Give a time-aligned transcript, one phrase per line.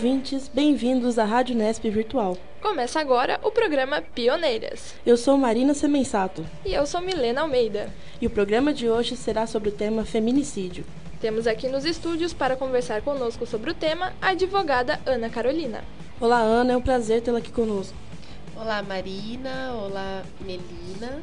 [0.00, 2.34] Ouvintes, bem-vindos à Rádio Nesp Virtual.
[2.62, 4.94] Começa agora o programa Pioneiras.
[5.04, 6.42] Eu sou Marina Semensato.
[6.64, 7.90] E eu sou Milena Almeida.
[8.18, 10.86] E o programa de hoje será sobre o tema feminicídio.
[11.20, 15.84] Temos aqui nos estúdios para conversar conosco sobre o tema a advogada Ana Carolina.
[16.18, 17.94] Olá, Ana, é um prazer tê-la aqui conosco.
[18.56, 19.74] Olá, Marina.
[19.74, 21.22] Olá, Melina.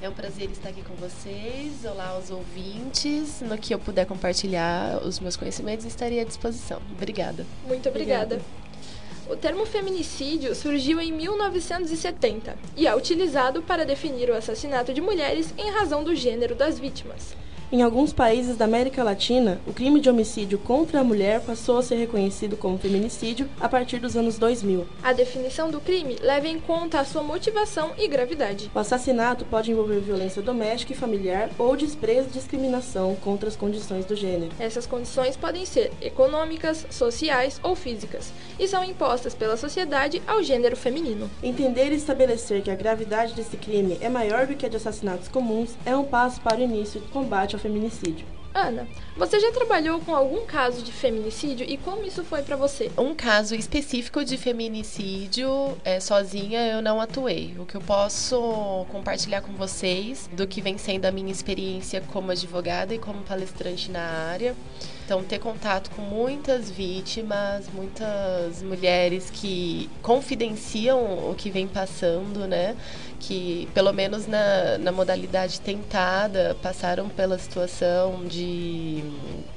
[0.00, 1.84] É um prazer estar aqui com vocês.
[1.84, 3.40] Olá aos ouvintes.
[3.40, 6.80] No que eu puder compartilhar os meus conhecimentos, estaria à disposição.
[6.92, 7.44] Obrigada.
[7.66, 8.36] Muito obrigada.
[8.36, 8.68] obrigada.
[9.28, 15.52] O termo feminicídio surgiu em 1970 e é utilizado para definir o assassinato de mulheres
[15.58, 17.36] em razão do gênero das vítimas.
[17.70, 21.82] Em alguns países da América Latina, o crime de homicídio contra a mulher passou a
[21.82, 24.86] ser reconhecido como feminicídio a partir dos anos 2000.
[25.02, 28.70] A definição do crime leva em conta a sua motivação e gravidade.
[28.74, 34.06] O assassinato pode envolver violência doméstica e familiar ou desprezo e discriminação contra as condições
[34.06, 34.52] do gênero.
[34.58, 40.74] Essas condições podem ser econômicas, sociais ou físicas e são impostas pela sociedade ao gênero
[40.74, 41.30] feminino.
[41.42, 45.28] Entender e estabelecer que a gravidade desse crime é maior do que a de assassinatos
[45.28, 48.24] comuns é um passo para o início do combate ao feminicídio.
[48.54, 52.90] Ana, você já trabalhou com algum caso de feminicídio e como isso foi para você?
[52.96, 57.54] Um caso específico de feminicídio, é, sozinha eu não atuei.
[57.58, 62.32] O que eu posso compartilhar com vocês do que vem sendo a minha experiência como
[62.32, 64.56] advogada e como palestrante na área.
[65.04, 72.76] Então, ter contato com muitas vítimas, muitas mulheres que confidenciam o que vem passando, né?
[73.18, 79.02] Que, pelo menos na, na modalidade tentada, passaram pela situação de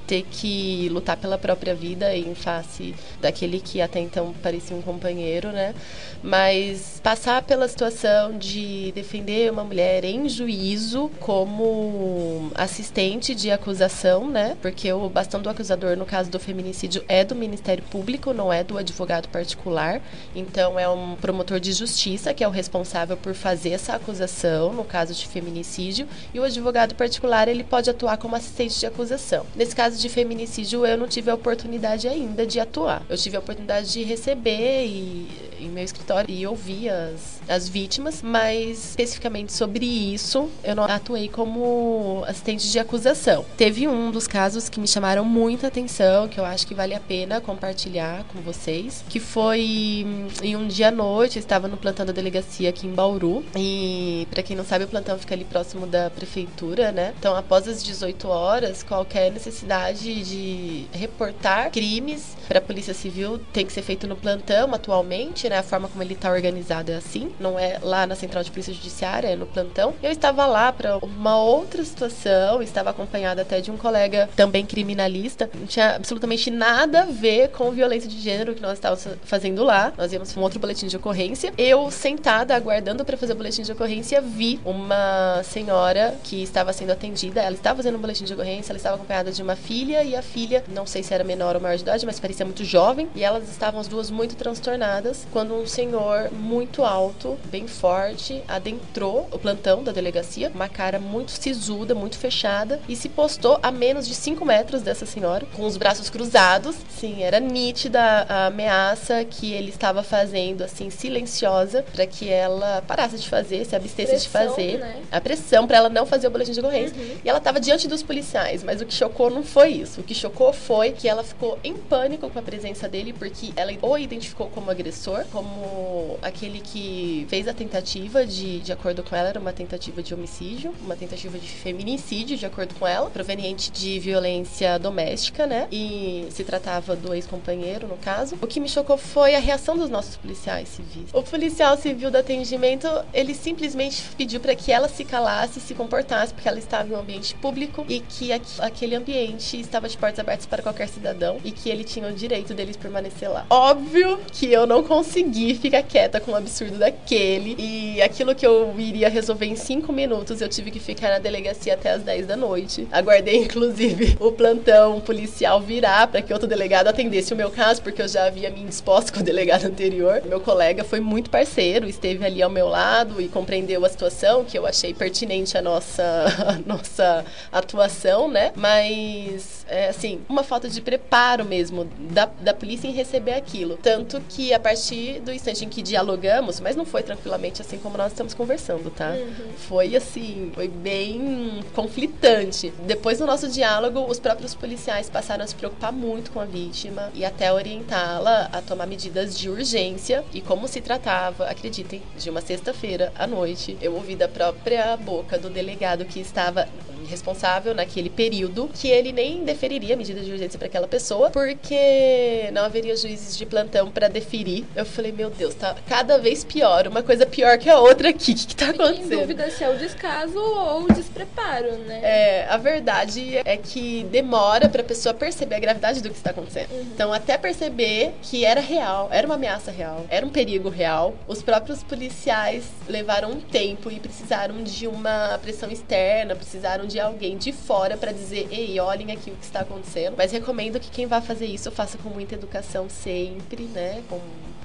[0.07, 5.51] ter que lutar pela própria vida em face daquele que até então parecia um companheiro,
[5.51, 5.73] né?
[6.21, 14.57] Mas passar pela situação de defender uma mulher em juízo como assistente de acusação, né?
[14.61, 18.63] Porque o bastão do acusador no caso do feminicídio é do Ministério Público, não é
[18.63, 20.01] do advogado particular.
[20.35, 24.83] Então é um promotor de justiça que é o responsável por fazer essa acusação no
[24.83, 29.45] caso de feminicídio e o advogado particular ele pode atuar como assistente de acusação.
[29.55, 33.03] Nesse caso de feminicídio, eu não tive a oportunidade ainda de atuar.
[33.09, 35.27] Eu tive a oportunidade de receber e,
[35.59, 41.27] em meu escritório e ouvir as, as vítimas, mas especificamente sobre isso, eu não atuei
[41.27, 43.45] como assistente de acusação.
[43.57, 46.99] Teve um dos casos que me chamaram muita atenção, que eu acho que vale a
[46.99, 51.77] pena compartilhar com vocês, que foi hum, em um dia à noite, eu estava no
[51.77, 55.43] plantão da delegacia aqui em Bauru, e para quem não sabe, o plantão fica ali
[55.43, 57.13] próximo da prefeitura, né?
[57.19, 63.65] Então, após as 18 horas, qualquer necessidade de reportar crimes para a Polícia Civil tem
[63.65, 65.59] que ser feito no plantão atualmente, né?
[65.59, 68.73] A forma como ele está organizado é assim, não é lá na Central de Polícia
[68.73, 69.93] Judiciária, é no plantão.
[70.01, 75.49] Eu estava lá para uma outra situação, estava acompanhada até de um colega também criminalista,
[75.53, 79.91] não tinha absolutamente nada a ver com violência de gênero que nós estávamos fazendo lá.
[79.97, 81.53] Nós íamos um outro boletim de ocorrência.
[81.57, 86.91] Eu sentada aguardando para fazer o boletim de ocorrência, vi uma senhora que estava sendo
[86.91, 90.15] atendida, ela estava fazendo um boletim de ocorrência, ela estava acompanhada de uma filha e
[90.15, 93.09] a filha, não sei se era menor ou maior de idade, mas parecia muito jovem,
[93.15, 99.27] e elas estavam as duas muito transtornadas quando um senhor muito alto, bem forte, adentrou
[99.31, 104.07] o plantão da delegacia, uma cara muito sisuda, muito fechada, e se postou a menos
[104.07, 106.75] de 5 metros dessa senhora, com os braços cruzados.
[106.89, 113.17] Sim, era nítida a ameaça que ele estava fazendo, assim, silenciosa, para que ela parasse
[113.17, 114.79] de fazer, se abstesse de fazer.
[114.79, 115.01] Né?
[115.11, 116.95] A pressão para ela não fazer o boletim de ocorrência.
[116.95, 117.17] Uhum.
[117.23, 120.01] E ela estava diante dos policiais, mas o que chocou não foi isso.
[120.01, 123.71] O que chocou foi que ela ficou em pânico com a presença dele, porque ela
[123.81, 129.29] o identificou como agressor, como aquele que fez a tentativa de, de acordo com ela,
[129.29, 133.99] era uma tentativa de homicídio, uma tentativa de feminicídio, de acordo com ela, proveniente de
[133.99, 135.67] violência doméstica, né?
[135.71, 138.37] E se tratava do ex-companheiro, no caso.
[138.41, 141.09] O que me chocou foi a reação dos nossos policiais civis.
[141.13, 146.33] O policial civil do atendimento, ele simplesmente pediu para que ela se calasse se comportasse,
[146.33, 150.45] porque ela estava em um ambiente público e que aquele ambiente estava de portas abertas
[150.45, 153.45] para qualquer cidadão e que ele tinha o direito deles permanecer lá.
[153.49, 158.73] Óbvio que eu não consegui ficar quieta com um absurdo daquele e aquilo que eu
[158.77, 162.37] iria resolver em cinco minutos, eu tive que ficar na delegacia até as 10 da
[162.37, 162.87] noite.
[162.91, 168.01] Aguardei, inclusive, o plantão policial virar para que outro delegado atendesse o meu caso, porque
[168.01, 170.21] eu já havia me indisposto com o delegado anterior.
[170.25, 174.57] Meu colega foi muito parceiro, esteve ali ao meu lado e compreendeu a situação, que
[174.57, 176.25] eu achei pertinente a nossa,
[176.65, 178.51] nossa atuação, né?
[178.55, 183.77] Mas é, assim, uma falta de preparo mesmo da, da polícia em receber aquilo.
[183.81, 187.97] Tanto que a partir do instante em que dialogamos, mas não, foi tranquilamente assim como
[187.97, 189.11] nós estamos conversando, tá?
[189.11, 189.53] Uhum.
[189.57, 192.73] Foi assim, foi bem conflitante.
[192.85, 197.09] Depois do nosso diálogo, os próprios policiais passaram a se preocupar muito com a vítima
[197.15, 200.23] e até orientá-la a tomar medidas de urgência.
[200.33, 205.37] E como se tratava, acreditem, de uma sexta-feira à noite, eu ouvi da própria boca
[205.37, 206.67] do delegado que estava
[207.11, 212.63] responsável naquele período que ele nem deferiria medida de urgência para aquela pessoa, porque não
[212.63, 214.63] haveria juízes de plantão para deferir.
[214.75, 218.31] Eu falei, meu Deus, tá cada vez pior, uma coisa pior que a outra aqui.
[218.31, 219.13] O que, que tá acontecendo?
[219.13, 221.99] Em dúvida se é o descaso ou o despreparo, né?
[222.03, 226.31] É, a verdade é que demora para a pessoa perceber a gravidade do que está
[226.31, 226.71] acontecendo.
[226.71, 226.81] Uhum.
[226.93, 231.41] Então, até perceber que era real, era uma ameaça real, era um perigo real, os
[231.41, 237.51] próprios policiais levaram um tempo e precisaram de uma pressão externa, precisaram de alguém de
[237.51, 240.15] fora para dizer, ei, olhem aqui o que está acontecendo.
[240.17, 244.01] Mas recomendo que quem vá fazer isso faça com muita educação sempre, né?
[244.09, 244.19] Com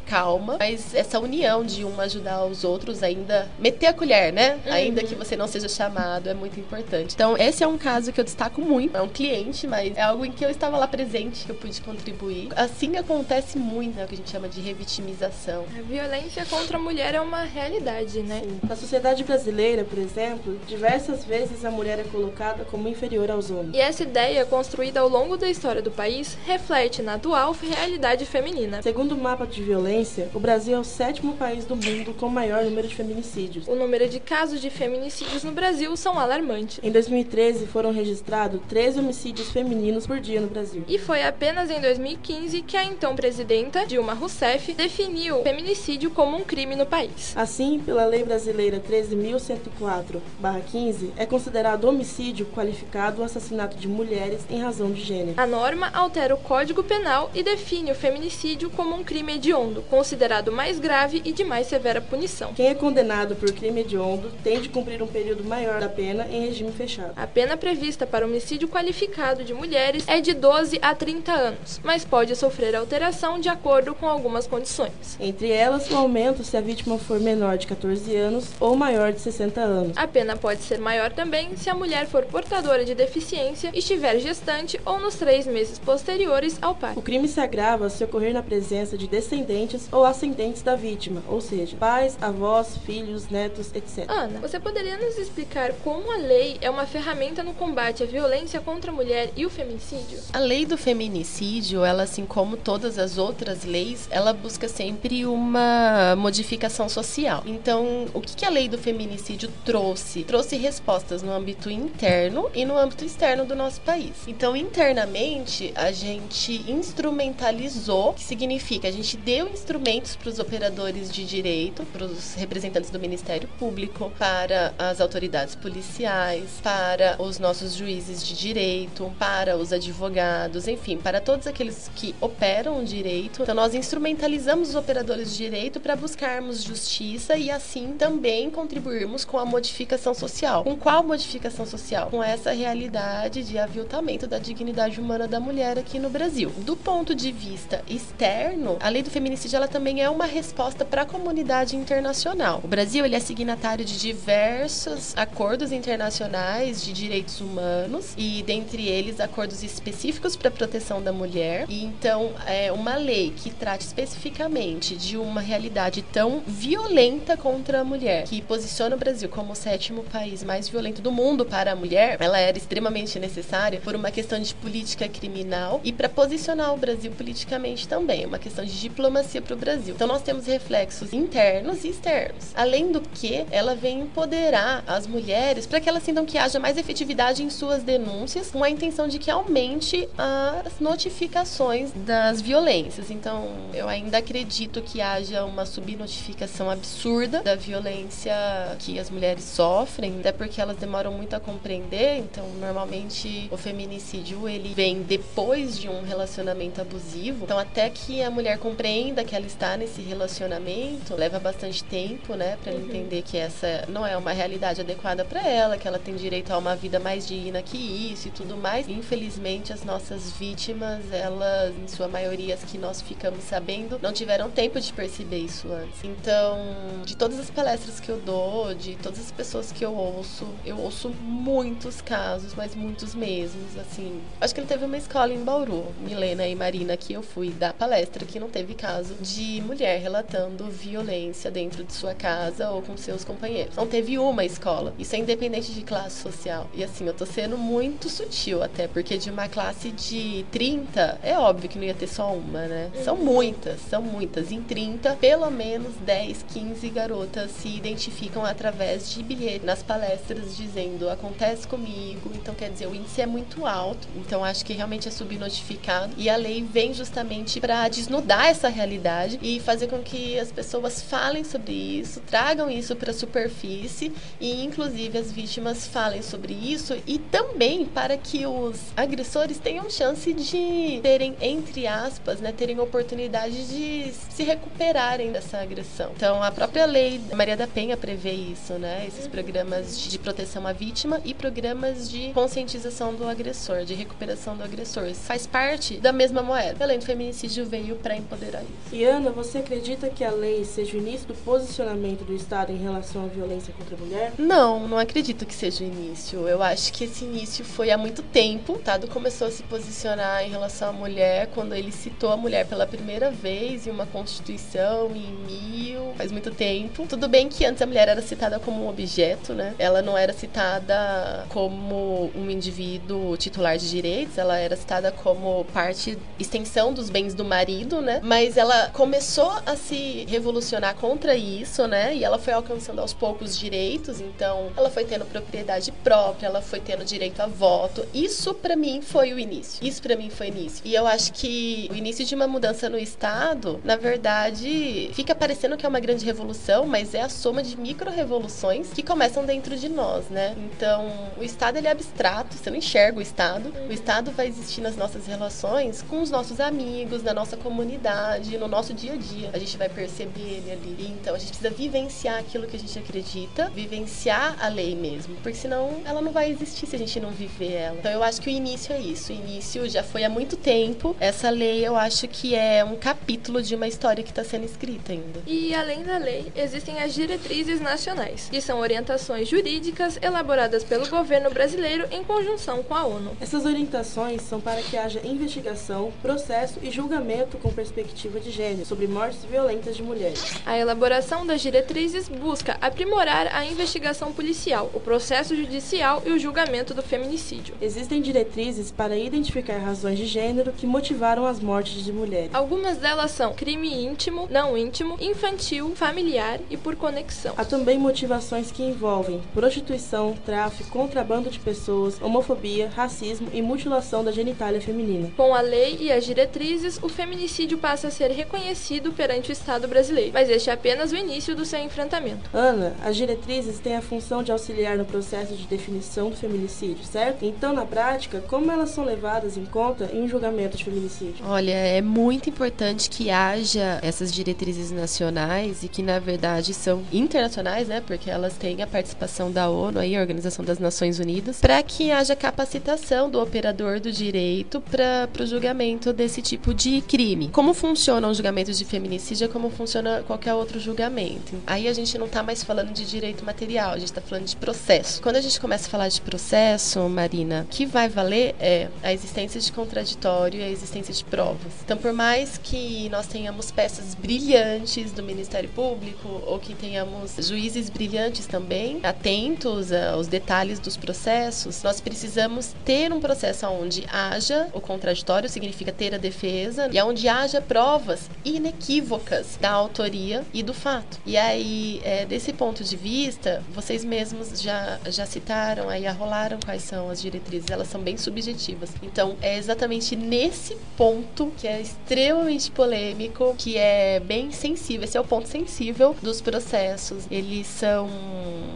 [0.07, 4.59] calma, mas essa união de um ajudar os outros ainda meter a colher, né?
[4.65, 4.73] Uhum.
[4.73, 7.15] Ainda que você não seja chamado, é muito importante.
[7.15, 8.97] Então, esse é um caso que eu destaco muito.
[8.97, 11.81] É um cliente, mas é algo em que eu estava lá presente, que eu pude
[11.81, 12.49] contribuir.
[12.57, 14.05] Assim acontece muito, né?
[14.05, 15.65] O que a gente chama de revitimização.
[15.77, 18.43] A violência contra a mulher é uma realidade, né?
[18.45, 18.61] Sim.
[18.69, 23.75] Na sociedade brasileira, por exemplo, diversas vezes a mulher é colocada como inferior aos homens.
[23.75, 28.83] E essa ideia, construída ao longo da história do país, reflete na atual realidade feminina.
[28.83, 32.29] Segundo o mapa de violência, violência, o Brasil é o sétimo país do mundo com
[32.29, 33.67] maior número de feminicídios.
[33.67, 36.79] O número de casos de feminicídios no Brasil são alarmantes.
[36.83, 40.85] Em 2013, foram registrados 13 homicídios femininos por dia no Brasil.
[40.87, 46.37] E foi apenas em 2015 que a então presidenta, Dilma Rousseff, definiu o feminicídio como
[46.37, 47.33] um crime no país.
[47.35, 54.93] Assim, pela lei brasileira 13.104-15, é considerado homicídio qualificado o assassinato de mulheres em razão
[54.93, 55.41] de gênero.
[55.41, 60.53] A norma altera o Código Penal e define o feminicídio como um crime hediondo, considerado
[60.53, 62.53] mais grave e de mais severa punição.
[62.55, 66.47] Quem é condenado por crime hediondo tem de cumprir um período maior da pena em
[66.47, 67.13] regime fechado.
[67.17, 72.05] A pena prevista para homicídio qualificado de mulheres é de 12 a 30 anos, mas
[72.05, 75.17] pode sofrer alteração de acordo com algumas condições.
[75.21, 79.21] Entre elas, o aumento se a vítima for menor de 14 anos ou maior de
[79.21, 79.97] 60 anos.
[79.97, 84.81] A pena pode ser maior também se a mulher for portadora de deficiência, estiver gestante
[84.85, 86.99] ou nos três meses posteriores ao parto.
[86.99, 91.41] O crime se agrava se ocorrer na presença de descendentes ou ascendentes da vítima, ou
[91.41, 94.05] seja, pais, avós, filhos, netos, etc.
[94.09, 98.61] Ana, você poderia nos explicar como a lei é uma ferramenta no combate à violência
[98.61, 100.19] contra a mulher e o feminicídio?
[100.33, 106.15] A lei do feminicídio, ela assim como todas as outras leis, ela busca sempre uma
[106.17, 107.43] modificação social.
[107.47, 110.25] Então, o que a lei do feminicídio trouxe?
[110.25, 114.13] Trouxe respostas no âmbito interno e no âmbito externo do nosso país.
[114.27, 121.25] Então, internamente, a gente instrumentalizou, que significa a gente deu instrumentos para os operadores de
[121.25, 128.25] direito, para os representantes do Ministério Público, para as autoridades policiais, para os nossos juízes
[128.25, 133.43] de direito, para os advogados, enfim, para todos aqueles que operam o direito.
[133.43, 139.37] Então, nós instrumentalizamos os operadores de direito para buscarmos justiça e assim também contribuirmos com
[139.37, 140.63] a modificação social.
[140.63, 142.09] Com qual modificação social?
[142.09, 146.53] Com essa realidade de aviltamento da dignidade humana da mulher aqui no Brasil.
[146.59, 151.03] Do ponto de vista externo, a lei do feminicídio ela também é uma resposta para
[151.03, 152.61] a comunidade internacional.
[152.65, 159.21] O Brasil ele é signatário de diversos acordos internacionais de direitos humanos e dentre eles
[159.21, 161.67] acordos específicos para a proteção da mulher.
[161.69, 167.85] E então é uma lei que trate especificamente de uma realidade tão violenta contra a
[167.85, 171.77] mulher, que posiciona o Brasil como o sétimo país mais violento do mundo para a
[171.77, 176.77] mulher, ela era extremamente necessária por uma questão de política criminal e para posicionar o
[176.77, 179.95] Brasil politicamente também, uma questão de diplomacia para o Brasil.
[179.95, 182.53] Então nós temos reflexos internos e externos.
[182.55, 186.77] Além do que, ela vem empoderar as mulheres para que elas sintam que haja mais
[186.77, 193.11] efetividade em suas denúncias, com a intenção de que aumente as notificações das violências.
[193.11, 198.35] Então eu ainda acredito que haja uma subnotificação absurda da violência
[198.79, 202.19] que as mulheres sofrem, até porque elas demoram muito a compreender.
[202.19, 207.45] Então normalmente o feminicídio ele vem depois de um relacionamento abusivo.
[207.45, 212.57] Então até que a mulher compreenda que ela está nesse relacionamento, leva bastante tempo, né,
[212.63, 212.89] para ela uhum.
[212.89, 216.59] entender que essa não é uma realidade adequada para ela, que ela tem direito a
[216.59, 218.89] uma vida mais digna que isso e tudo mais.
[218.89, 224.51] Infelizmente, as nossas vítimas, elas, em sua maioria, as que nós ficamos sabendo, não tiveram
[224.51, 226.05] tempo de perceber isso antes.
[226.05, 226.59] Então,
[227.05, 230.79] de todas as palestras que eu dou, de todas as pessoas que eu ouço, eu
[230.79, 234.21] ouço muitos casos, mas muitos mesmos, assim.
[234.41, 237.73] Acho que ele teve uma escola em Bauru, Milena e Marina, que eu fui dar
[237.73, 242.97] palestra, que não teve caso de mulher relatando violência dentro de sua casa ou com
[242.97, 243.77] seus companheiros.
[243.77, 244.95] Não teve uma escola.
[244.99, 246.69] Isso é independente de classe social.
[246.75, 251.39] E assim, eu tô sendo muito sutil até, porque de uma classe de 30, é
[251.39, 252.91] óbvio que não ia ter só uma, né?
[253.05, 254.53] São muitas, são muitas.
[254.53, 261.09] Em 30, pelo menos 10, 15 garotas se identificam através de bilhete nas palestras dizendo
[261.09, 262.31] acontece comigo.
[262.35, 264.07] Então, quer dizer, o índice é muito alto.
[264.17, 266.13] Então, acho que realmente é subnotificado.
[266.17, 269.06] E a lei vem justamente para desnudar essa realidade
[269.41, 274.65] e fazer com que as pessoas falem sobre isso, tragam isso para a superfície e,
[274.65, 281.01] inclusive, as vítimas falem sobre isso e também para que os agressores tenham chance de
[281.03, 286.13] terem, entre aspas, né, terem oportunidade de se recuperarem dessa agressão.
[286.17, 289.05] Então, a própria lei Maria da Penha prevê isso, né?
[289.07, 294.65] Esses programas de proteção à vítima e programas de conscientização do agressor, de recuperação do
[294.65, 295.13] agressor.
[295.15, 296.85] Faz parte da mesma moeda.
[296.85, 298.96] Além do feminicídio, veio para empoderar isso.
[298.97, 302.79] E Ana, você acredita que a lei seja o início do posicionamento do Estado em
[302.79, 304.33] relação à violência contra a mulher?
[304.39, 306.49] Não, não acredito que seja o início.
[306.49, 308.73] Eu acho que esse início foi há muito tempo.
[308.73, 312.67] O Estado começou a se posicionar em relação à mulher quando ele citou a mulher
[312.67, 317.05] pela primeira vez em uma Constituição em mil, faz muito tempo.
[317.07, 319.75] Tudo bem que antes a mulher era citada como um objeto, né?
[319.79, 326.17] Ela não era citada como um indivíduo titular de direitos, ela era citada como parte,
[326.39, 328.21] extensão dos bens do marido, né?
[328.25, 332.15] Mas ela começou a se revolucionar contra isso, né?
[332.15, 336.81] E ela foi alcançando aos poucos direitos, então ela foi tendo propriedade própria, ela foi
[336.81, 338.07] tendo direito a voto.
[338.13, 339.87] Isso para mim foi o início.
[339.87, 340.83] Isso para mim foi o início.
[340.85, 345.77] E eu acho que o início de uma mudança no estado, na verdade, fica parecendo
[345.77, 349.89] que é uma grande revolução, mas é a soma de micro-revoluções que começam dentro de
[349.89, 350.55] nós, né?
[350.59, 353.73] Então, o Estado ele é abstrato, você não enxerga o Estado.
[353.89, 358.69] O Estado vai existir nas nossas relações com os nossos amigos, na nossa comunidade, no
[358.69, 359.51] nosso dia a dia.
[359.53, 361.17] A gente vai perceber ele ali.
[361.21, 365.57] Então, a gente precisa vivenciar aquilo que a gente acredita, vivenciar a lei mesmo, porque
[365.57, 367.97] senão ela não vai existir se a gente não viver ela.
[367.99, 369.33] Então, eu acho que o início é isso.
[369.33, 371.17] O início já foi há muito tempo.
[371.21, 375.13] Essa lei, eu acho que é um capítulo de uma história que está sendo escrita
[375.13, 375.41] ainda.
[375.47, 381.51] E além da lei, existem as diretrizes nacionais, que são orientações jurídicas elaboradas pelo governo
[381.51, 383.37] brasileiro em conjunção com a ONU.
[383.41, 389.07] Essas orientações são para que haja investigação, processo e julgamento com perspectiva de gênero sobre
[389.07, 390.43] mortes violentas de mulheres.
[390.65, 396.95] A elaboração das diretrizes busca aprimorar a investigação policial, o processo judicial e o julgamento
[396.95, 397.75] do feminicídio.
[397.81, 402.55] Existem diretrizes para identificar razões de gênero que motivaram as mortes de mulheres.
[402.55, 407.53] Algumas delas são crime íntimo, não íntimo, infantil, familiar e por conexão.
[407.57, 414.33] Há também motivações que envolvem prostituição, tráfico, contrabando de pessoas, homofobia, racismo e mutilação da
[414.33, 415.31] genitália feminina.
[415.37, 419.89] Com a lei e as diretrizes, o feminicídio passa a ser reconhecido perante o Estado
[419.89, 422.49] brasileiro, mas este é apenas o início do seu enfrentamento.
[422.53, 427.45] Ana, as diretrizes têm a função de auxiliar no processo de definição do feminicídio, certo?
[427.45, 431.45] Então, na prática, como elas são levadas em conta em um julgamento de feminicídio?
[431.45, 437.89] Olha, é muito importante que haja essas diretrizes nacionais e que, na verdade, são internacionais,
[437.89, 438.01] né?
[438.07, 442.13] Porque elas têm a participação da ONU, aí, a Organização das Nações Unidas, para que
[442.13, 447.49] haja capacitação do operador do direito para o julgamento desse tipo de crime.
[447.49, 451.57] Como funciona um julgamento de feminicídio é como funciona qualquer outro julgamento.
[451.67, 454.57] Aí a gente não está mais falando de direito material, a gente está falando de
[454.57, 455.21] processo.
[455.23, 459.13] Quando a gente começa a falar de processo, Marina, o que vai valer é a
[459.13, 461.73] existência de contraditório e a existência de provas.
[461.85, 467.89] Então, por mais que nós tenhamos peças brilhantes do Ministério Público ou que tenhamos juízes
[467.89, 474.81] brilhantes também, atentos aos detalhes dos processos, nós precisamos ter um processo onde haja o
[474.81, 481.19] contraditório, significa ter a defesa, e onde haja provas inequívocas da autoria e do fato.
[481.27, 486.83] E aí, é, desse ponto de vista, vocês mesmos já, já citaram, aí arrolaram quais
[486.83, 488.91] são as diretrizes, elas são bem subjetivas.
[489.03, 495.21] Então, é exatamente nesse ponto que é extremamente polêmico, que é bem sensível, esse é
[495.21, 497.25] o ponto sensível dos processos.
[497.31, 498.09] Eles são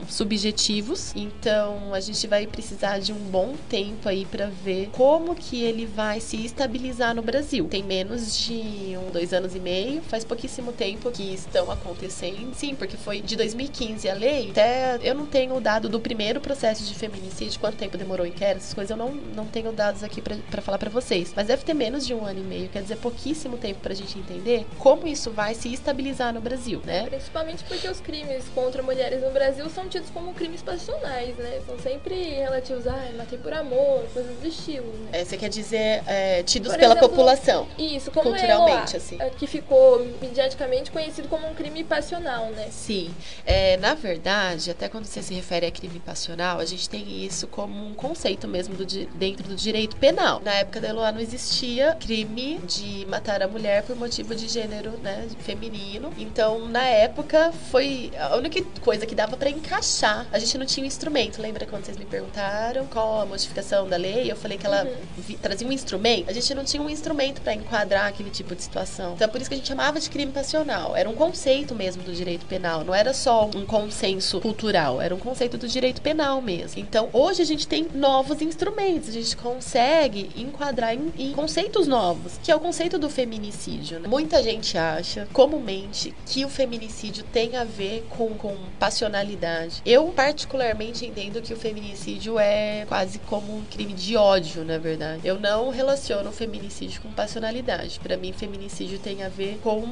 [0.08, 5.62] subjetivos, então a gente vai precisar de um bom tempo aí para ver como que
[5.62, 7.66] ele vai se estabilizar no Brasil.
[7.68, 12.54] Tem menos de um, dois anos e meio, faz pouquíssimo tempo que estão acontecendo.
[12.54, 16.40] Sim, porque foi de 2015 a lei, até eu não tenho o dado do primeiro
[16.40, 20.02] processo de feminicídio, quanto tempo demorou o inquérito, essas coisas eu não, não tenho dados
[20.02, 21.32] aqui para falar para vocês.
[21.34, 24.18] Mas deve ter menos de um ano e meio, quer dizer, pouquíssimo tempo pra gente
[24.18, 27.06] entender como isso vai se estabilizar no Brasil, né?
[27.06, 31.60] Principalmente porque os crimes contra mulheres no Brasil são tidos como crimes passionais, né?
[31.66, 35.20] São sempre relativos a ah, matei por amor, coisas do estilo, né?
[35.20, 37.68] É, você quer dizer é, tidos Por pela exemplo, população.
[37.78, 38.96] Isso, como Culturalmente, Eloá.
[38.96, 39.18] assim.
[39.38, 42.68] Que ficou mediaticamente conhecido como um crime passional, né?
[42.70, 43.10] Sim.
[43.46, 47.46] É, na verdade, até quando você se refere a crime passional, a gente tem isso
[47.46, 50.40] como um conceito mesmo do, dentro do direito penal.
[50.44, 54.92] Na época da Eloá não existia crime de matar a mulher por motivo de gênero,
[54.98, 56.12] né, feminino.
[56.18, 60.26] Então, na época, foi a única coisa que dava para encaixar.
[60.32, 61.40] A gente não tinha um instrumento.
[61.40, 64.30] Lembra quando vocês me perguntaram qual a modificação da lei?
[64.30, 65.36] Eu falei que ela uhum.
[65.40, 66.28] trazia um instrumento.
[66.28, 69.16] A gente não tinha um instrumento para enquadrar aquele tipo de situação.
[69.20, 70.96] Então, por isso que a gente chamava de crime passional.
[70.96, 72.82] Era um conceito mesmo do direito penal.
[72.82, 74.98] Não era só um consenso cultural.
[74.98, 76.80] Era um conceito do direito penal mesmo.
[76.80, 79.10] Então, hoje a gente tem novos instrumentos.
[79.10, 84.00] A gente consegue enquadrar em, em conceitos novos, que é o conceito do feminicídio.
[84.00, 84.08] Né?
[84.08, 89.82] Muita gente acha, comumente, que o feminicídio tem a ver com, com passionalidade.
[89.84, 95.20] Eu, particularmente, entendo que o feminicídio é quase como um crime de ódio, na verdade.
[95.28, 98.00] Eu não relaciono o feminicídio com passionalidade.
[98.00, 99.82] Para mim, feminicídio tem a ver com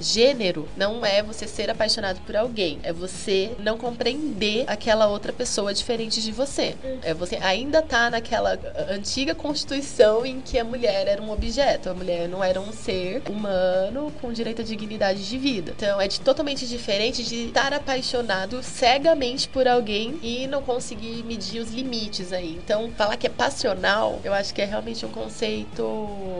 [0.00, 0.68] gênero.
[0.76, 6.22] Não é você ser apaixonado por alguém, é você não compreender aquela outra pessoa diferente
[6.22, 6.74] de você.
[7.02, 8.58] É você ainda tá naquela
[8.90, 13.22] antiga constituição em que a mulher era um objeto, a mulher não era um ser
[13.28, 15.72] humano com direito à dignidade de vida.
[15.76, 21.60] Então é de, totalmente diferente de estar apaixonado cegamente por alguém e não conseguir medir
[21.60, 22.58] os limites aí.
[22.62, 25.82] Então, falar que é passional, eu acho que é realmente um conceito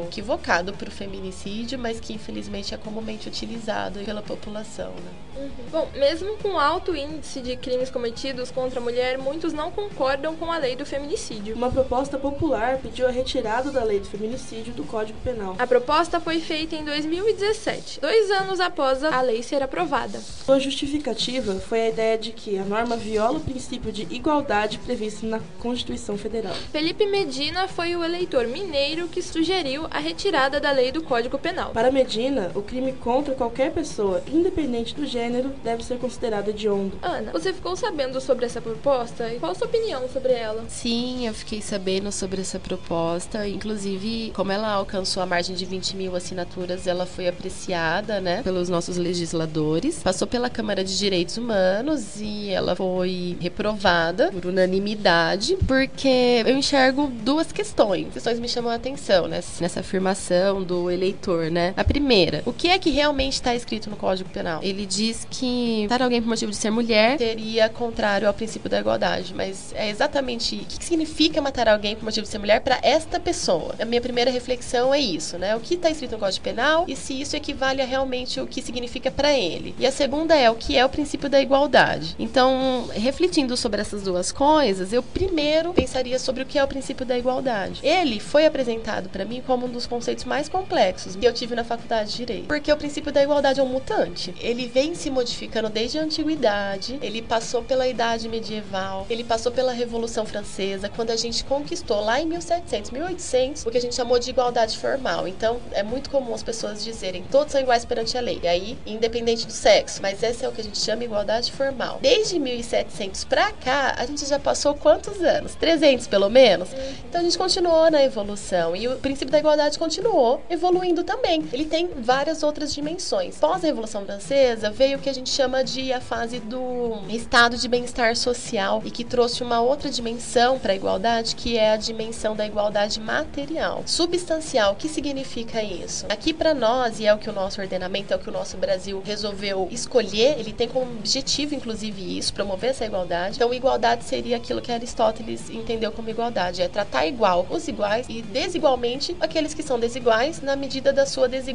[0.06, 4.90] equivocado para o feminicídio, mas que infelizmente é comumente utilizado pela população.
[4.90, 5.10] Né?
[5.36, 5.50] Uhum.
[5.70, 10.50] Bom, mesmo com alto índice de crimes cometidos contra a mulher, muitos não concordam com
[10.50, 11.54] a lei do feminicídio.
[11.54, 15.56] Uma proposta popular pediu a retirada da lei do feminicídio do Código Penal.
[15.58, 20.18] A proposta foi feita em 2017, dois anos após a lei ser aprovada.
[20.20, 25.26] Sua justificativa foi a ideia de que a norma viola o princípio de igualdade previsto
[25.26, 26.54] na Constituição Federal.
[26.72, 31.70] Felipe Medina foi o eleitor mineiro que sugeriu a retirada da lei do Código Penal.
[31.70, 36.98] Para Medina, o crime contra qualquer pessoa, independente do gênero, deve ser considerado hediondo.
[37.02, 39.32] Ana, você ficou sabendo sobre essa proposta?
[39.32, 40.64] E qual a sua opinião sobre ela?
[40.68, 43.46] Sim, eu fiquei sabendo sobre essa proposta.
[43.48, 48.68] Inclusive, como ela alcançou a margem de 20 mil assinaturas, ela foi apreciada, né, pelos
[48.68, 50.02] nossos legisladores.
[50.02, 57.06] Passou pela Câmara de Direitos Humanos e ela foi reprovada por unanimidade, porque eu enxergo
[57.22, 58.12] duas questões.
[58.12, 61.74] Questões me chamam a atenção nessa, nessa afirmação do eleitor, né?
[61.78, 64.58] A primeira, o que é que realmente está escrito no Código Penal?
[64.64, 68.80] Ele diz que matar alguém por motivo de ser mulher seria contrário ao princípio da
[68.80, 72.80] igualdade, mas é exatamente o que significa matar alguém por motivo de ser mulher para
[72.82, 73.76] esta pessoa.
[73.78, 75.54] A minha primeira reflexão é isso, né?
[75.54, 78.60] O que está escrito no Código Penal e se isso equivale a realmente o que
[78.60, 79.72] significa para ele.
[79.78, 82.16] E a segunda é o que é o princípio da igualdade.
[82.18, 87.06] Então, refletindo sobre essas duas coisas, eu primeiro pensaria sobre o que é o princípio
[87.06, 87.78] da igualdade.
[87.84, 91.67] Ele foi apresentado para mim como um dos conceitos mais complexos que eu tive na
[91.68, 94.34] faculdade de direito, porque o princípio da igualdade é um mutante.
[94.40, 99.72] Ele vem se modificando desde a antiguidade, ele passou pela idade medieval, ele passou pela
[99.72, 104.18] Revolução Francesa, quando a gente conquistou lá em 1700, 1800, o que a gente chamou
[104.18, 105.28] de igualdade formal.
[105.28, 108.78] Então, é muito comum as pessoas dizerem todos são iguais perante a lei, e aí,
[108.86, 111.98] independente do sexo, mas esse é o que a gente chama de igualdade formal.
[112.00, 115.54] Desde 1700 para cá, a gente já passou quantos anos?
[115.54, 116.68] 300 pelo menos?
[117.08, 121.42] Então a gente continuou na evolução e o princípio da igualdade continuou evoluindo também.
[121.58, 123.36] Ele tem várias outras dimensões.
[123.36, 127.56] Pós a Revolução Francesa, veio o que a gente chama de a fase do estado
[127.56, 131.76] de bem-estar social e que trouxe uma outra dimensão para a igualdade, que é a
[131.76, 133.82] dimensão da igualdade material.
[133.86, 136.06] Substancial, o que significa isso?
[136.08, 138.56] Aqui para nós, e é o que o nosso ordenamento, é o que o nosso
[138.56, 143.34] Brasil resolveu escolher, ele tem como objetivo, inclusive, isso, promover essa igualdade.
[143.34, 148.22] Então, igualdade seria aquilo que Aristóteles entendeu como igualdade, é tratar igual os iguais e
[148.22, 151.47] desigualmente aqueles que são desiguais na medida da sua desigualdade.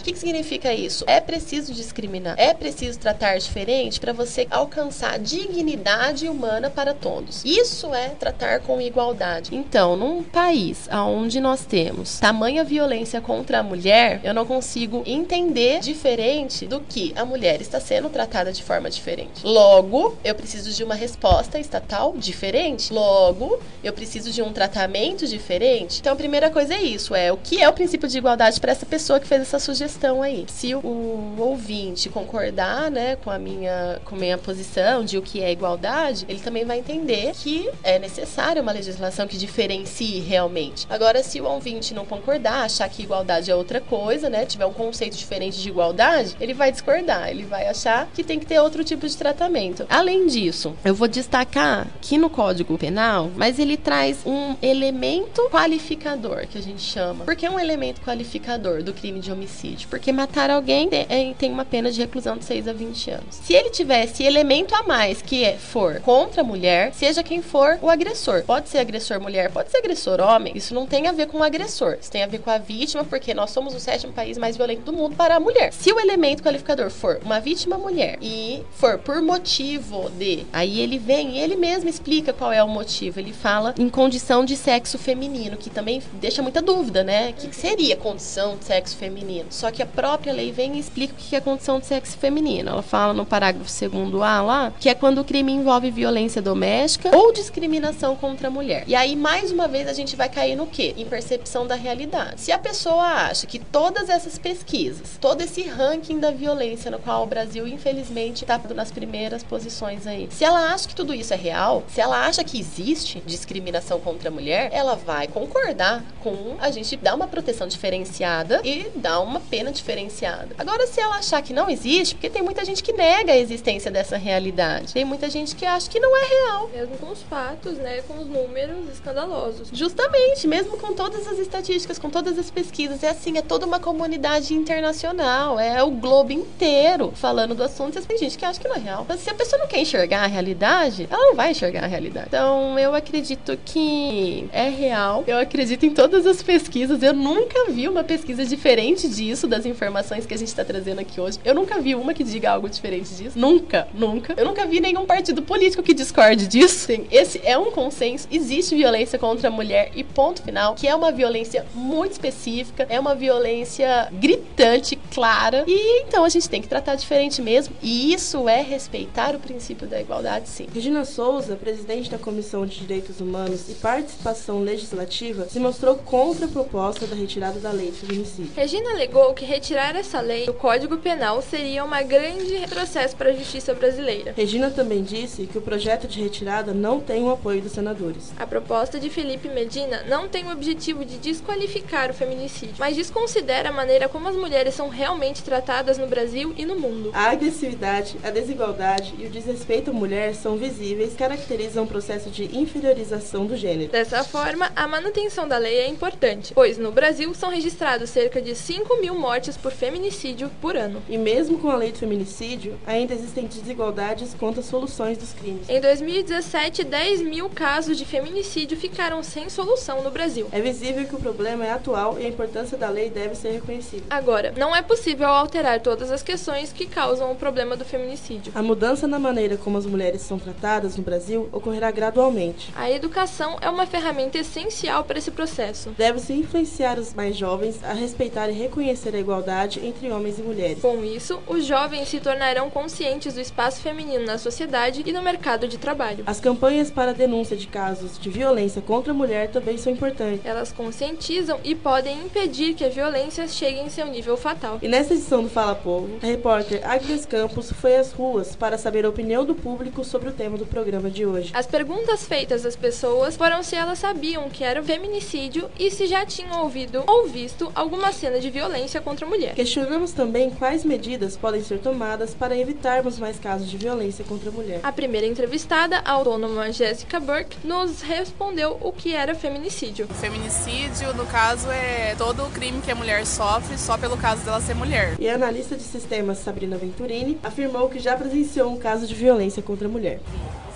[0.00, 1.04] O que, que significa isso?
[1.06, 7.44] É preciso discriminar, é preciso tratar diferente para você alcançar dignidade humana para todos.
[7.44, 9.54] Isso é tratar com igualdade.
[9.54, 15.80] Então, num país onde nós temos tamanha violência contra a mulher, eu não consigo entender
[15.80, 19.44] diferente do que a mulher está sendo tratada de forma diferente.
[19.44, 22.92] Logo, eu preciso de uma resposta estatal diferente.
[22.92, 26.00] Logo, eu preciso de um tratamento diferente.
[26.00, 28.72] Então, a primeira coisa é isso, é o que é o princípio de igualdade para
[28.72, 30.44] essa pessoa que fez essa sugestão aí.
[30.46, 35.42] Se o, ouvinte concordar, né, com a minha com a minha posição de o que
[35.42, 40.86] é igualdade, ele também vai entender que é necessária uma legislação que diferencie realmente.
[40.90, 44.72] Agora, se o ouvinte não concordar, achar que igualdade é outra coisa, né, tiver um
[44.72, 48.84] conceito diferente de igualdade, ele vai discordar, ele vai achar que tem que ter outro
[48.84, 49.86] tipo de tratamento.
[49.88, 56.46] Além disso, eu vou destacar que no Código Penal, mas ele traz um elemento qualificador
[56.46, 57.24] que a gente chama.
[57.24, 61.64] Por que um elemento qualificador do crime de homicídio, porque matar alguém é, tem uma
[61.64, 63.36] pena de reclusão de 6 a 20 anos.
[63.42, 67.78] Se ele tivesse elemento a mais que é, for contra a mulher, seja quem for
[67.80, 71.26] o agressor, pode ser agressor mulher, pode ser agressor homem, isso não tem a ver
[71.26, 74.12] com o agressor, isso tem a ver com a vítima, porque nós somos o sétimo
[74.12, 75.72] país mais violento do mundo para a mulher.
[75.72, 80.98] Se o elemento qualificador for uma vítima mulher e for por motivo de, aí ele
[80.98, 84.98] vem e ele mesmo explica qual é o motivo, ele fala em condição de sexo
[84.98, 87.30] feminino, que também deixa muita dúvida, né?
[87.30, 89.11] O que seria condição de sexo feminino?
[89.50, 92.70] Só que a própria lei vem e explica o que é condição de sexo feminino.
[92.70, 97.14] Ela fala no parágrafo 2 A lá, que é quando o crime envolve violência doméstica
[97.14, 98.84] ou discriminação contra a mulher.
[98.86, 100.94] E aí, mais uma vez, a gente vai cair no quê?
[100.96, 102.40] Em percepção da realidade.
[102.40, 107.22] Se a pessoa acha que todas essas pesquisas, todo esse ranking da violência no qual
[107.22, 111.36] o Brasil, infelizmente, está nas primeiras posições aí, se ela acha que tudo isso é
[111.36, 116.70] real, se ela acha que existe discriminação contra a mulher, ela vai concordar com a
[116.70, 120.54] gente dar uma proteção diferenciada e dar uma pena diferenciada.
[120.58, 123.90] Agora, se ela achar que não existe, porque tem muita gente que nega a existência
[123.90, 126.68] dessa realidade, tem muita gente que acha que não é real.
[126.72, 129.68] Mesmo com os fatos, né, com os números escandalosos.
[129.72, 133.80] Justamente, mesmo com todas as estatísticas, com todas as pesquisas, é assim, é toda uma
[133.80, 138.68] comunidade internacional, é o globo inteiro falando do assunto, e tem gente que acha que
[138.68, 139.06] não é real.
[139.08, 142.26] Mas se a pessoa não quer enxergar a realidade, ela não vai enxergar a realidade.
[142.28, 145.24] Então, eu acredito que é real.
[145.26, 147.02] Eu acredito em todas as pesquisas.
[147.02, 151.20] Eu nunca vi uma pesquisa diferente disso, das informações que a gente está trazendo aqui
[151.20, 151.38] hoje.
[151.44, 153.38] Eu nunca vi uma que diga algo diferente disso.
[153.38, 154.34] Nunca, nunca.
[154.36, 156.86] Eu nunca vi nenhum partido político que discorde disso.
[156.86, 158.26] Sim, esse é um consenso.
[158.30, 162.98] Existe violência contra a mulher e ponto final, que é uma violência muito específica, é
[162.98, 165.64] uma violência gritante, clara.
[165.66, 167.74] E então a gente tem que tratar diferente mesmo.
[167.82, 170.66] E isso é respeitar o princípio da igualdade, sim.
[170.74, 176.48] Regina Souza, presidente da Comissão de Direitos Humanos e Participação Legislativa, se mostrou contra a
[176.48, 178.52] proposta da retirada da lei de feminicídio.
[178.72, 183.32] Regina alegou que retirar essa lei do Código Penal seria uma grande retrocesso para a
[183.34, 184.32] justiça brasileira.
[184.34, 188.32] Regina também disse que o projeto de retirada não tem o apoio dos senadores.
[188.38, 193.68] A proposta de Felipe Medina não tem o objetivo de desqualificar o feminicídio, mas desconsidera
[193.68, 197.10] a maneira como as mulheres são realmente tratadas no Brasil e no mundo.
[197.12, 202.44] A agressividade, a desigualdade e o desrespeito à mulher são visíveis, caracterizam o processo de
[202.56, 203.92] inferiorização do gênero.
[203.92, 208.61] Dessa forma, a manutenção da lei é importante, pois no Brasil são registrados cerca de
[208.62, 211.02] 5 mil mortes por feminicídio por ano.
[211.08, 215.68] E mesmo com a lei do feminicídio, ainda existem desigualdades quanto às soluções dos crimes.
[215.68, 220.46] Em 2017, 10 mil casos de feminicídio ficaram sem solução no Brasil.
[220.52, 224.04] É visível que o problema é atual e a importância da lei deve ser reconhecida.
[224.08, 228.52] Agora, não é possível alterar todas as questões que causam o problema do feminicídio.
[228.54, 232.72] A mudança na maneira como as mulheres são tratadas no Brasil ocorrerá gradualmente.
[232.76, 235.90] A educação é uma ferramenta essencial para esse processo.
[235.98, 240.80] Deve-se influenciar os mais jovens a respeitar e reconhecer a igualdade entre homens e mulheres.
[240.80, 245.66] Com isso, os jovens se tornarão conscientes do espaço feminino na sociedade e no mercado
[245.66, 246.24] de trabalho.
[246.26, 250.44] As campanhas para a denúncia de casos de violência contra a mulher também são importantes.
[250.44, 254.78] Elas conscientizam e podem impedir que a violência chegue em seu nível fatal.
[254.82, 259.04] E nessa edição do Fala Povo, a repórter Agnes Campos foi às ruas para saber
[259.04, 261.50] a opinião do público sobre o tema do programa de hoje.
[261.54, 266.06] As perguntas feitas às pessoas foram se elas sabiam que era o feminicídio e se
[266.06, 269.54] já tinham ouvido ou visto alguma cena de violência contra a mulher.
[269.54, 274.52] Questionamos também quais medidas podem ser tomadas para evitarmos mais casos de violência contra a
[274.52, 274.80] mulher.
[274.82, 280.06] A primeira entrevistada, a autônoma Jessica Burke, nos respondeu o que era feminicídio.
[280.10, 284.44] O feminicídio, no caso, é todo o crime que a mulher sofre só pelo caso
[284.44, 285.14] dela ser mulher.
[285.18, 289.62] E a analista de sistemas Sabrina Venturini afirmou que já presenciou um caso de violência
[289.62, 290.20] contra a mulher.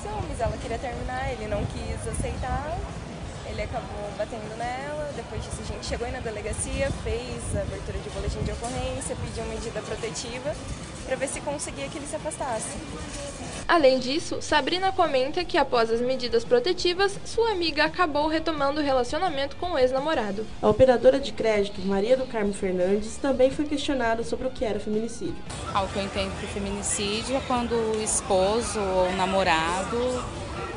[0.01, 2.76] Ciúmes, ela queria terminar, ele não quis aceitar,
[3.57, 5.11] ele acabou batendo nela.
[5.17, 9.17] Depois disso, a gente chegou aí na delegacia, fez a abertura de boletim de ocorrência,
[9.17, 10.55] pediu medida protetiva
[11.07, 12.77] para ver se conseguia que ele se afastasse.
[13.69, 19.57] Além disso, Sabrina comenta que após as medidas protetivas, sua amiga acabou retomando o relacionamento
[19.57, 20.45] com o ex-namorado.
[20.61, 24.79] A operadora de crédito, Maria do Carmo Fernandes, também foi questionada sobre o que era
[24.79, 25.37] feminicídio.
[25.73, 29.97] Ao que eu entendo que feminicídio é quando o esposo ou o namorado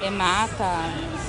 [0.01, 0.65] eh, mata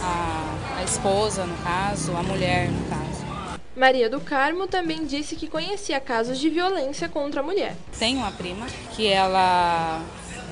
[0.02, 3.60] a, a esposa, no caso, a mulher, no caso.
[3.76, 7.76] Maria do Carmo também disse que conhecia casos de violência contra a mulher.
[7.98, 8.66] Tenho uma prima
[8.96, 10.02] que ela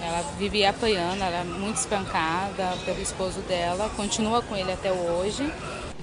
[0.01, 5.51] ela vivia apanhando, ela era muito espancada pelo esposo dela, continua com ele até hoje.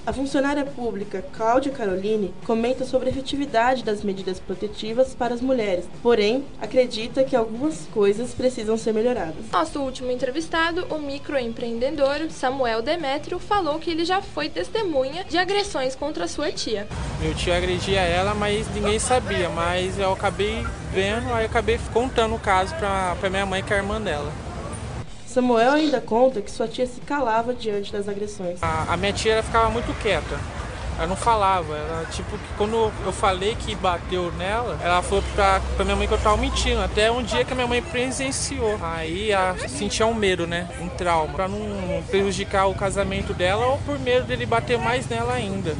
[0.07, 5.85] A funcionária pública Cláudia Caroline comenta sobre a efetividade das medidas protetivas para as mulheres,
[6.03, 9.49] porém acredita que algumas coisas precisam ser melhoradas.
[9.51, 15.95] Nosso último entrevistado, o microempreendedor Samuel Demétrio, falou que ele já foi testemunha de agressões
[15.95, 16.87] contra sua tia.
[17.19, 20.63] Meu tio agredia ela, mas ninguém sabia, mas eu acabei
[20.93, 24.31] vendo, aí acabei contando o caso para minha mãe, que é a irmã dela.
[25.35, 28.63] Samuel ainda conta que sua tia se calava diante das agressões.
[28.63, 30.39] A, a minha tia ficava muito quieta.
[30.97, 31.75] Ela não falava.
[31.75, 36.13] Ela, tipo, quando eu falei que bateu nela, ela falou pra, pra minha mãe que
[36.13, 36.81] eu tava mentindo.
[36.81, 38.79] Até um dia que a minha mãe presenciou.
[38.81, 40.69] Aí ela sentia um medo, né?
[40.79, 41.33] Um trauma.
[41.33, 45.75] Pra não prejudicar o casamento dela ou por medo dele bater mais nela ainda.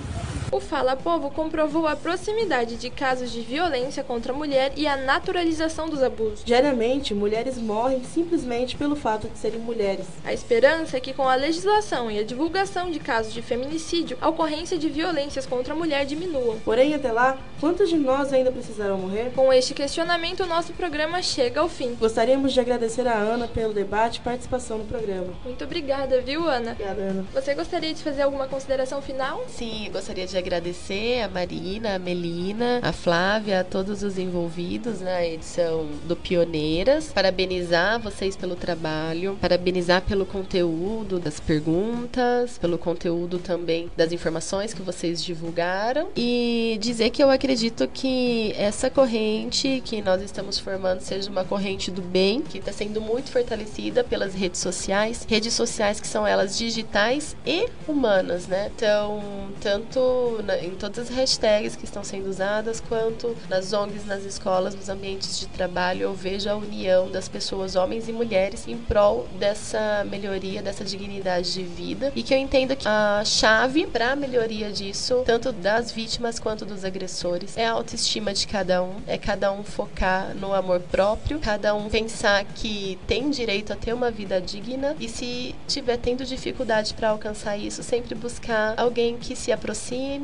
[0.52, 4.96] O Fala Povo comprovou a proximidade de casos de violência contra a mulher e a
[4.96, 6.44] naturalização dos abusos.
[6.46, 10.06] Diariamente, mulheres morrem simplesmente pelo fato de serem mulheres.
[10.24, 14.30] A esperança é que, com a legislação e a divulgação de casos de feminicídio, a
[14.30, 16.58] ocorrência de violências contra a mulher diminua.
[16.64, 19.32] Porém, até lá, quantos de nós ainda precisarão morrer?
[19.36, 21.96] Com este questionamento, o nosso programa chega ao fim.
[21.96, 25.34] Gostaríamos de agradecer a Ana pelo debate e participação no programa.
[25.44, 26.72] Muito obrigada, viu, Ana?
[26.72, 27.26] Obrigada, Ana.
[27.34, 29.44] Você gostaria de fazer alguma consideração final?
[29.48, 35.26] Sim, gostaria de agradecer a Marina, a Melina, a Flávia, a todos os envolvidos na
[35.26, 37.12] edição do Pioneiras.
[37.12, 44.84] Parabenizar vocês pelo trabalho, parabenizar pelo conteúdo das perguntas, pelo conteúdo também das informações que
[44.84, 51.30] vocês divulgaram e dizer que eu acredito que essa corrente que nós estamos formando seja
[51.30, 56.08] uma corrente do bem, que está sendo muito fortalecida pelas redes sociais, redes sociais que
[56.08, 58.72] são elas digitais e humanas, né?
[58.76, 59.24] Então,
[59.60, 64.76] tanto na, em todas as hashtags que estão sendo usadas, quanto nas ONGs, nas escolas,
[64.76, 69.28] nos ambientes de trabalho, eu vejo a união das pessoas, homens e mulheres, em prol
[69.40, 72.12] dessa melhoria, dessa dignidade de vida.
[72.16, 76.66] E que eu entendo que a chave para a melhoria disso, tanto das vítimas quanto
[76.66, 81.40] dos agressores, é a autoestima de cada um, é cada um focar no amor próprio,
[81.40, 86.26] cada um pensar que tem direito a ter uma vida digna e se tiver tendo
[86.26, 90.15] dificuldade para alcançar isso, sempre buscar alguém que se aproxime,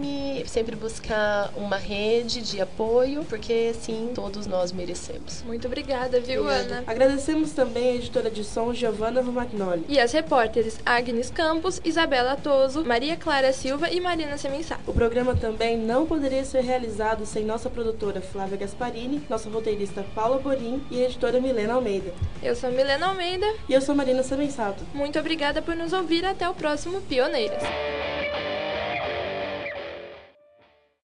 [0.48, 5.44] sempre buscar uma rede de apoio, porque sim, todos nós merecemos.
[5.46, 6.76] Muito obrigada, viu, Obrigada.
[6.76, 6.84] Ana?
[6.88, 9.86] Agradecemos também a editora de som Giovanna Romagnoli.
[9.88, 14.82] E as repórteres Agnes Campos, Isabela Toso, Maria Clara Silva e Marina Semensato.
[14.88, 20.40] O programa também não poderia ser realizado sem nossa produtora Flávia Gasparini, nossa roteirista Paula
[20.40, 22.14] Borim e a editora Milena Almeida.
[22.42, 23.46] Eu sou Milena Almeida.
[23.68, 24.84] E eu sou Marina Semensato.
[24.94, 26.26] Muito obrigada por nos ouvir.
[26.26, 27.62] Até o próximo Pioneiras.